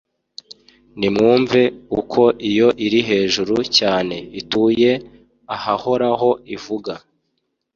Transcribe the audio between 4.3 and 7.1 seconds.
ituye ahahoraho ivuga,